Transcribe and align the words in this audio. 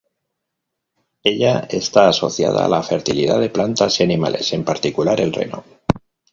Ella 1.23 1.59
está 1.69 2.07
asociada 2.09 2.65
a 2.65 2.67
la 2.67 2.81
fertilidad 2.81 3.39
de 3.39 3.51
plantas 3.51 3.99
y 3.99 4.03
animales, 4.03 4.51
en 4.51 4.65
particular, 4.65 5.21
el 5.21 5.31
reno. 5.31 5.63